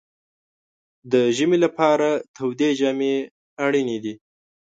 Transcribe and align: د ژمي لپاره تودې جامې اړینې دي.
د 1.11 1.13
ژمي 1.37 1.57
لپاره 1.65 2.09
تودې 2.35 2.69
جامې 2.79 3.15
اړینې 3.65 3.97
دي. 4.03 4.13